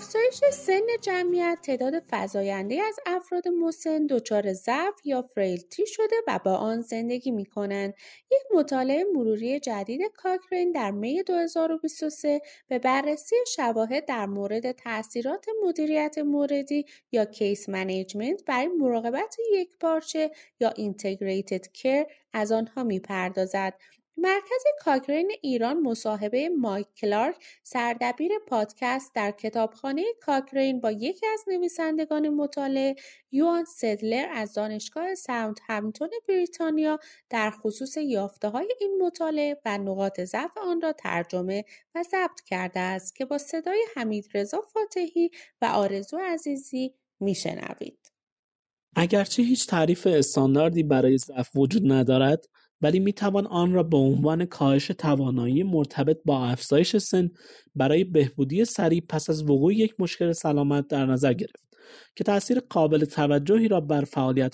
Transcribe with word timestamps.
افزایش 0.00 0.40
سن 0.52 0.86
جمعیت 1.02 1.58
تعداد 1.62 2.02
فزاینده 2.10 2.82
از 2.82 2.96
افراد 3.06 3.48
مسن 3.48 4.06
دچار 4.06 4.52
ضعف 4.52 4.94
یا 5.04 5.22
frailty 5.22 5.86
شده 5.86 6.16
و 6.26 6.40
با 6.44 6.54
آن 6.54 6.80
زندگی 6.80 7.30
می 7.30 7.44
کنند. 7.44 7.94
یک 8.30 8.42
مطالعه 8.54 9.04
مروری 9.14 9.60
جدید 9.60 10.00
کاکرین 10.16 10.72
در 10.72 10.90
می 10.90 11.22
2023 11.22 12.40
به 12.68 12.78
بررسی 12.78 13.36
شواهد 13.56 14.04
در 14.06 14.26
مورد 14.26 14.72
تاثیرات 14.72 15.46
مدیریت 15.64 16.18
موردی 16.18 16.86
یا 17.12 17.24
case 17.24 17.68
management 17.68 18.44
برای 18.44 18.68
مراقبت 18.68 19.36
یکپارچه 19.52 20.30
یا 20.60 20.68
integrated 20.68 21.66
care 21.66 22.06
از 22.32 22.52
آنها 22.52 22.84
می 22.84 23.00
پردازد. 23.00 23.74
مرکز 24.22 24.62
کاکرین 24.80 25.32
ایران 25.42 25.80
مصاحبه 25.80 26.48
مایک 26.48 26.86
کلارک 26.96 27.36
سردبیر 27.62 28.32
پادکست 28.48 29.14
در 29.14 29.30
کتابخانه 29.30 30.04
کاکرین 30.20 30.80
با 30.80 30.90
یکی 30.90 31.26
از 31.26 31.44
نویسندگان 31.48 32.28
مطالعه 32.28 32.96
یوان 33.32 33.64
سدلر 33.64 34.26
از 34.32 34.54
دانشگاه 34.54 35.14
ساوند 35.14 35.60
همتون 35.66 36.10
بریتانیا 36.28 36.98
در 37.30 37.50
خصوص 37.50 37.96
یافته 37.96 38.48
های 38.48 38.68
این 38.80 39.02
مطالعه 39.02 39.60
و 39.64 39.78
نقاط 39.78 40.20
ضعف 40.20 40.58
آن 40.58 40.80
را 40.80 40.92
ترجمه 40.92 41.64
و 41.94 42.02
ضبط 42.02 42.40
کرده 42.46 42.80
است 42.80 43.16
که 43.16 43.24
با 43.24 43.38
صدای 43.38 43.84
حمید 43.96 44.28
رضا 44.34 44.60
فاتحی 44.60 45.30
و 45.62 45.64
آرزو 45.64 46.18
عزیزی 46.18 46.94
میشنوید. 47.20 48.12
اگرچه 48.96 49.42
هیچ 49.42 49.66
تعریف 49.66 50.06
استانداردی 50.06 50.82
برای 50.82 51.18
ضعف 51.18 51.50
وجود 51.56 51.92
ندارد 51.92 52.46
ولی 52.82 53.00
می 53.00 53.12
توان 53.12 53.46
آن 53.46 53.72
را 53.72 53.82
به 53.82 53.96
عنوان 53.96 54.44
کاهش 54.44 54.86
توانایی 54.86 55.62
مرتبط 55.62 56.18
با 56.24 56.46
افزایش 56.46 56.96
سن 56.96 57.30
برای 57.74 58.04
بهبودی 58.04 58.64
سریع 58.64 59.02
پس 59.08 59.30
از 59.30 59.42
وقوع 59.42 59.74
یک 59.74 59.94
مشکل 59.98 60.32
سلامت 60.32 60.88
در 60.88 61.06
نظر 61.06 61.32
گرفت 61.32 61.70
که 62.16 62.24
تاثیر 62.24 62.60
قابل 62.60 63.04
توجهی 63.04 63.68
را 63.68 63.80
بر 63.80 64.04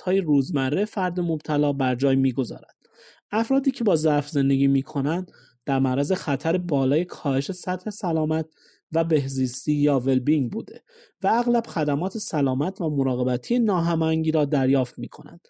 های 0.05 0.20
روزمره 0.20 0.84
فرد 0.84 1.20
مبتلا 1.20 1.72
بر 1.72 1.94
جای 1.94 2.16
می‌گذارد. 2.16 2.77
افرادی 3.33 3.70
که 3.70 3.84
با 3.84 3.96
ضعف 3.96 4.28
زندگی 4.28 4.66
می 4.66 4.83
کنند 4.83 5.33
در 5.66 5.78
معرض 5.78 6.12
خطر 6.12 6.58
بالای 6.58 7.05
کاهش 7.05 7.52
سطح 7.52 7.90
سلامت 7.90 8.46
و 8.92 9.05
بهزیستی 9.05 9.73
یا 9.73 10.01
ولبینگ 10.01 10.53
بوده 10.53 10.83
و 11.23 11.27
اغلب 11.34 11.67
خدمات 11.67 12.19
سلامت 12.19 12.81
و 12.81 12.91
مراقبتی 12.91 13.59
ناهماهنگی 13.59 14.31
را 14.31 14.45
دریافت 14.45 14.98
می 14.98 15.09
کنند. 15.09 15.41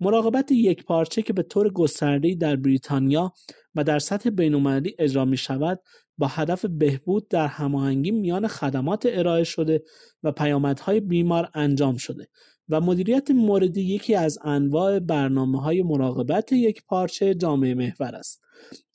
مراقبت 0.00 0.52
یک 0.52 0.84
پارچه 0.84 1.22
که 1.22 1.32
به 1.32 1.42
طور 1.42 1.72
گسترده‌ای 1.72 2.34
در 2.34 2.56
بریتانیا 2.56 3.32
و 3.74 3.84
در 3.84 3.98
سطح 3.98 4.30
بین‌المللی 4.30 4.94
اجرا 4.98 5.24
می 5.24 5.36
شود 5.36 5.80
با 6.18 6.26
هدف 6.26 6.64
بهبود 6.64 7.28
در 7.28 7.46
هماهنگی 7.46 8.10
میان 8.10 8.48
خدمات 8.48 9.08
ارائه 9.10 9.44
شده 9.44 9.82
و 10.22 10.32
پیامدهای 10.32 11.00
بیمار 11.00 11.50
انجام 11.54 11.96
شده 11.96 12.28
و 12.68 12.80
مدیریت 12.80 13.30
موردی 13.30 13.82
یکی 13.82 14.14
از 14.14 14.38
انواع 14.44 14.98
برنامه 14.98 15.62
های 15.62 15.82
مراقبت 15.82 16.52
یک 16.52 16.82
پارچه 16.88 17.34
جامعه 17.34 17.74
محور 17.74 18.14
است. 18.14 18.40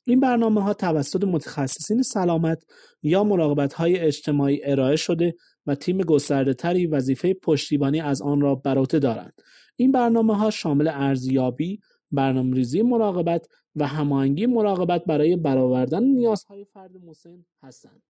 این 0.06 0.20
برنامه 0.20 0.62
ها 0.62 0.74
توسط 0.74 1.24
متخصصین 1.24 2.02
سلامت 2.02 2.64
یا 3.02 3.24
مراقبت 3.24 3.72
های 3.72 3.98
اجتماعی 3.98 4.60
ارائه 4.64 4.96
شده 4.96 5.34
و 5.66 5.74
تیم 5.74 5.98
گسترده 5.98 6.54
تری 6.54 6.86
وظیفه 6.86 7.34
پشتیبانی 7.34 8.00
از 8.00 8.22
آن 8.22 8.40
را 8.40 8.54
بر 8.54 8.78
عهده 8.78 8.98
دارند. 8.98 9.32
این 9.76 9.92
برنامه 9.92 10.36
ها 10.36 10.50
شامل 10.50 10.88
ارزیابی، 10.88 11.80
برنامه‌ریزی 12.10 12.82
مراقبت 12.82 13.46
و 13.76 13.86
هماهنگی 13.86 14.46
مراقبت 14.46 15.04
برای 15.04 15.36
برآوردن 15.36 16.04
نیازهای 16.04 16.64
فرد 16.64 16.96
مسن 16.96 17.44
هستند. 17.62 18.02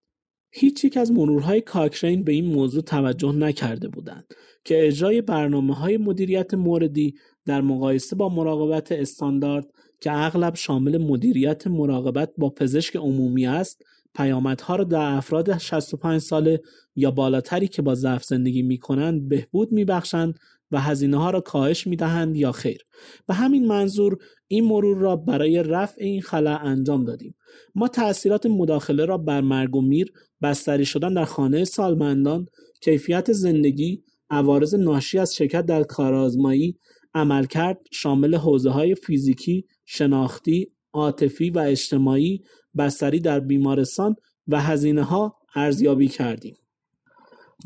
هیچ 0.55 0.85
یک 0.85 0.97
از 0.97 1.13
مرورهای 1.13 1.61
کاکرین 1.61 2.25
به 2.25 2.33
این 2.33 2.45
موضوع 2.55 2.83
توجه 2.83 3.33
نکرده 3.33 3.89
بودند 3.89 4.35
که 4.65 4.87
اجرای 4.87 5.23
برنامه 5.23 5.75
های 5.75 5.97
مدیریت 5.97 6.55
موردی 6.55 7.15
در 7.47 7.61
مقایسه 7.61 8.17
با 8.17 8.29
مراقبت 8.29 8.93
استاندارد 8.93 9.67
که 10.01 10.13
اغلب 10.13 10.55
شامل 10.55 10.99
مدیریت 10.99 11.67
مراقبت 11.67 12.33
با 12.39 12.51
پزشک 12.51 12.97
عمومی 12.97 13.47
است 13.47 13.83
پیامدها 14.15 14.77
را 14.77 14.85
در 14.85 15.13
افراد 15.13 15.59
65 15.59 16.21
ساله 16.21 16.61
یا 16.97 17.11
بالاتری 17.11 17.69
که 17.69 17.83
با 17.83 17.95
ضعف 17.95 18.25
زندگی 18.25 18.63
می 18.63 18.79
کنند 18.79 19.29
بهبود 19.29 19.73
می 19.73 19.85
بخشند 19.85 20.39
و 20.73 20.81
هزینه 20.81 21.17
ها 21.17 21.31
را 21.31 21.41
کاهش 21.41 21.87
می 21.87 21.97
دهند 21.97 22.37
یا 22.37 22.53
خیر 22.53 22.83
به 23.27 23.35
همین 23.35 23.67
منظور 23.67 24.19
این 24.49 24.65
مرور 24.65 24.99
را 24.99 25.17
برای 25.17 25.63
رفع 25.63 26.05
این 26.05 26.23
خلا 26.23 26.57
انجام 26.57 27.05
دادیم 27.05 27.35
ما 27.75 27.89
تأثیرات 27.89 28.47
مداخله 28.47 29.05
را 29.05 29.19
بر 29.19 29.41
مرگ 29.41 29.77
و 29.77 29.81
میر 29.81 30.13
بستری 30.43 30.85
شدن 30.85 31.15
در 31.15 31.25
خانه 31.25 31.65
سالمندان 31.65 32.47
کیفیت 32.83 33.33
زندگی 33.33 34.03
عوارض 34.31 34.75
ناشی 34.75 35.19
از 35.19 35.35
شرکت 35.35 35.67
در 35.67 35.83
کارآزمایی 35.83 36.79
عملکرد 37.15 37.79
شامل 37.93 38.35
حوزه 38.35 38.71
های 38.71 38.95
فیزیکی 38.95 39.67
شناختی، 39.85 40.73
عاطفی 40.93 41.51
و 41.51 41.59
اجتماعی 41.59 42.43
بستری 42.79 43.21
در 43.21 43.41
بیمارستان 43.41 44.17
و 44.49 44.61
هزینه 44.61 45.03
ها 45.03 45.37
ارزیابی 45.55 46.09
کردیم. 46.09 46.57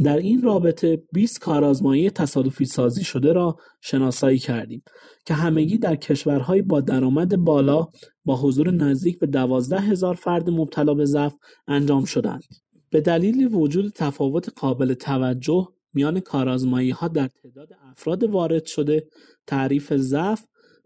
در 0.05 0.17
این 0.17 0.43
رابطه 0.43 1.03
20 1.13 1.41
کارآزمایی 1.41 2.11
تصادفی 2.11 2.65
سازی 2.65 3.05
شده 3.05 3.33
را 3.33 3.57
شناسایی 3.81 4.39
کردیم 4.39 4.83
که 5.27 5.35
همگی 5.35 5.79
در 5.79 5.97
کشورهای 5.97 6.63
با 6.63 6.81
درآمد 6.81 7.37
بالا 7.37 7.89
با 8.25 8.37
حضور 8.37 8.71
نزدیک 8.71 9.19
به 9.19 9.27
12 9.27 9.81
هزار 9.81 10.15
فرد 10.15 10.51
مبتلا 10.51 10.95
به 10.95 11.05
ضعف 11.05 11.35
انجام 11.69 12.05
شدند. 12.05 12.45
به 12.91 13.01
دلیل 13.01 13.55
وجود 13.55 13.93
تفاوت 13.93 14.49
قابل 14.57 14.95
توجه 14.95 15.69
میان 15.95 16.21
کارآزمایی 16.21 16.91
ها 16.91 17.09
در 17.09 17.29
تعداد 17.43 17.69
افراد 17.91 18.25
وارد 18.25 18.65
شده، 18.65 19.07
تعریف 19.47 19.93
ضعف 19.93 20.45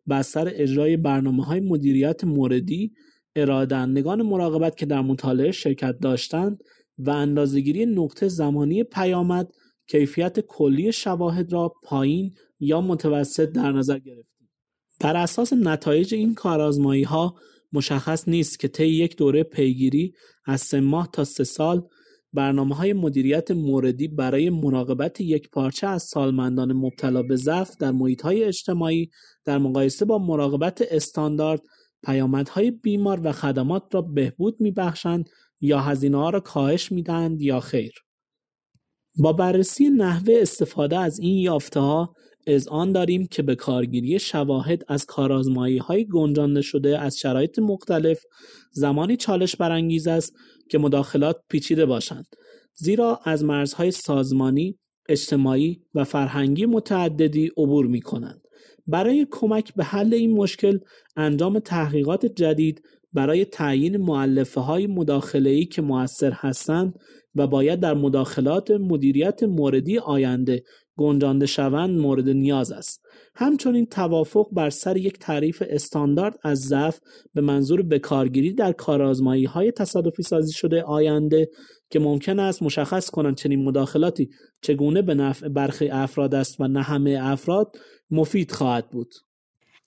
بستر 0.08 0.50
اجرای 0.54 0.96
برنامه 0.96 1.44
های 1.44 1.60
مدیریت 1.60 2.24
موردی 2.24 2.92
ارائهدهندگان 3.36 4.22
مراقبت 4.22 4.76
که 4.76 4.86
در 4.86 5.00
مطالعه 5.00 5.50
شرکت 5.50 5.98
داشتند 5.98 6.62
و 7.06 7.10
اندازهگیری 7.10 7.86
نقطه 7.86 8.28
زمانی 8.28 8.84
پیامد 8.84 9.52
کیفیت 9.86 10.40
کلی 10.40 10.92
شواهد 10.92 11.52
را 11.52 11.72
پایین 11.82 12.34
یا 12.60 12.80
متوسط 12.80 13.48
در 13.48 13.72
نظر 13.72 13.98
گرفتیم. 13.98 14.48
بر 15.00 15.16
اساس 15.16 15.52
نتایج 15.52 16.14
این 16.14 16.34
کارآزمایی 16.34 17.02
ها 17.02 17.34
مشخص 17.72 18.28
نیست 18.28 18.58
که 18.58 18.68
طی 18.68 18.86
یک 18.86 19.16
دوره 19.16 19.42
پیگیری 19.42 20.14
از 20.44 20.60
سه 20.60 20.80
ماه 20.80 21.08
تا 21.12 21.24
سه 21.24 21.44
سال 21.44 21.88
برنامه 22.32 22.74
های 22.74 22.92
مدیریت 22.92 23.50
موردی 23.50 24.08
برای 24.08 24.50
مراقبت 24.50 25.20
یک 25.20 25.50
پارچه 25.50 25.86
از 25.86 26.02
سالمندان 26.02 26.72
مبتلا 26.72 27.22
به 27.22 27.36
ضعف 27.36 27.76
در 27.76 27.90
محیط 27.90 28.22
های 28.22 28.44
اجتماعی 28.44 29.10
در 29.44 29.58
مقایسه 29.58 30.04
با 30.04 30.18
مراقبت 30.18 30.82
استاندارد 30.90 31.62
پیامدهای 32.04 32.70
بیمار 32.70 33.20
و 33.24 33.32
خدمات 33.32 33.94
را 33.94 34.02
بهبود 34.02 34.60
میبخشند 34.60 35.30
یا 35.60 35.80
هزینه 35.80 36.16
ها 36.16 36.30
را 36.30 36.40
کاهش 36.40 36.92
می‌دهند 36.92 37.42
یا 37.42 37.60
خیر. 37.60 37.92
با 39.18 39.32
بررسی 39.32 39.90
نحوه 39.90 40.34
استفاده 40.40 40.98
از 40.98 41.18
این 41.18 41.38
یافته 41.38 41.80
ها 41.80 42.14
از 42.46 42.68
آن 42.68 42.92
داریم 42.92 43.26
که 43.26 43.42
به 43.42 43.54
کارگیری 43.54 44.18
شواهد 44.18 44.82
از 44.88 45.06
کارازمایی 45.06 45.78
های 45.78 46.06
گنجانده 46.06 46.62
شده 46.62 46.98
از 46.98 47.18
شرایط 47.18 47.58
مختلف 47.58 48.20
زمانی 48.72 49.16
چالش 49.16 49.56
برانگیز 49.56 50.06
است 50.06 50.32
که 50.70 50.78
مداخلات 50.78 51.36
پیچیده 51.48 51.86
باشند 51.86 52.26
زیرا 52.74 53.20
از 53.24 53.44
مرزهای 53.44 53.90
سازمانی، 53.90 54.78
اجتماعی 55.08 55.82
و 55.94 56.04
فرهنگی 56.04 56.66
متعددی 56.66 57.50
عبور 57.56 57.86
می 57.86 58.00
کنند. 58.00 58.40
برای 58.86 59.26
کمک 59.30 59.74
به 59.74 59.84
حل 59.84 60.14
این 60.14 60.32
مشکل 60.32 60.78
انجام 61.16 61.58
تحقیقات 61.58 62.26
جدید 62.26 62.82
برای 63.12 63.44
تعیین 63.44 63.96
معلفه 63.96 64.60
های 64.60 64.86
مداخله 64.86 65.50
ای 65.50 65.64
که 65.64 65.82
موثر 65.82 66.32
هستند 66.34 66.94
و 67.34 67.46
باید 67.46 67.80
در 67.80 67.94
مداخلات 67.94 68.70
مدیریت 68.70 69.42
موردی 69.42 69.98
آینده 69.98 70.62
گنجانده 70.96 71.46
شوند 71.46 71.98
مورد 71.98 72.28
نیاز 72.28 72.72
است. 72.72 73.06
همچنین 73.34 73.86
توافق 73.86 74.48
بر 74.52 74.70
سر 74.70 74.96
یک 74.96 75.18
تعریف 75.18 75.62
استاندارد 75.66 76.38
از 76.42 76.58
ضعف 76.58 76.98
به 77.34 77.40
منظور 77.40 77.82
بکارگیری 77.82 78.52
در 78.52 78.72
کارآزمایی 78.72 79.44
های 79.44 79.72
تصادفی 79.72 80.22
سازی 80.22 80.52
شده 80.52 80.82
آینده 80.82 81.48
که 81.90 81.98
ممکن 81.98 82.38
است 82.38 82.62
مشخص 82.62 83.10
کنند 83.10 83.36
چنین 83.36 83.64
مداخلاتی 83.64 84.30
چگونه 84.62 85.02
به 85.02 85.14
نفع 85.14 85.48
برخی 85.48 85.88
افراد 85.88 86.34
است 86.34 86.60
و 86.60 86.68
نه 86.68 86.82
همه 86.82 87.18
افراد 87.22 87.76
مفید 88.10 88.52
خواهد 88.52 88.90
بود. 88.90 89.14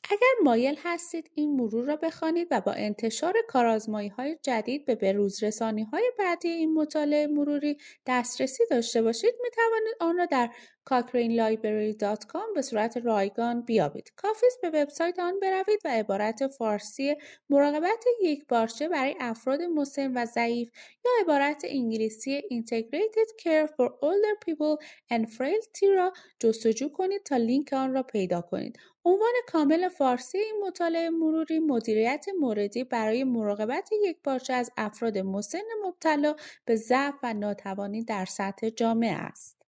اگر 0.09 0.33
مایل 0.44 0.77
هستید 0.83 1.31
این 1.35 1.55
مرور 1.55 1.85
را 1.85 1.95
بخوانید 1.95 2.47
و 2.51 2.61
با 2.61 2.71
انتشار 2.71 3.33
کارازمایی 3.47 4.09
های 4.09 4.38
جدید 4.41 4.85
به 4.85 4.95
بروز 4.95 5.44
رسانی 5.44 5.83
های 5.83 6.11
بعدی 6.19 6.47
این 6.47 6.73
مطالعه 6.73 7.27
مروری 7.27 7.77
دسترسی 8.05 8.63
داشته 8.69 9.01
باشید 9.01 9.33
می 9.44 9.50
توانید 9.50 9.95
آن 10.00 10.17
را 10.17 10.25
در 10.25 10.50
cochranelibrary.com 10.89 12.53
به 12.56 12.62
صورت 12.62 12.97
رایگان 12.97 13.62
بیابید. 13.62 14.12
کافیست 14.15 14.62
به 14.62 14.69
وبسایت 14.69 15.19
آن 15.19 15.39
بروید 15.39 15.80
و 15.85 15.88
عبارت 15.88 16.47
فارسی 16.47 17.15
مراقبت 17.50 18.06
یک 18.21 18.47
بارچه 18.47 18.89
برای 18.89 19.15
افراد 19.19 19.62
مسن 19.62 20.18
و 20.18 20.25
ضعیف 20.25 20.71
یا 21.06 21.12
عبارت 21.21 21.62
انگلیسی 21.65 22.41
Integrated 22.41 23.44
Care 23.44 23.68
for 23.68 23.89
Older 23.89 24.35
People 24.45 24.83
and 25.13 25.25
Frailty 25.25 25.88
را 25.95 26.13
جستجو 26.39 26.89
کنید 26.89 27.24
تا 27.24 27.38
لینک 27.38 27.74
آن 27.74 27.94
را 27.94 28.03
پیدا 28.03 28.41
کنید. 28.41 28.79
عنوان 29.06 29.33
کامل 29.47 29.89
فارسی 29.89 30.38
این 30.38 30.63
مطالعه 30.68 31.09
مروری 31.09 31.59
مدیریت 31.59 32.25
موردی 32.39 32.83
برای 32.83 33.24
مراقبت 33.24 33.89
یک 34.03 34.18
بارچه 34.24 34.53
از 34.53 34.71
افراد 34.77 35.18
مسن 35.18 35.59
مبتلا 35.86 36.36
به 36.65 36.75
ضعف 36.75 37.15
و 37.24 37.33
ناتوانی 37.33 38.03
در 38.03 38.25
سطح 38.25 38.69
جامعه 38.69 39.13
است. 39.13 39.62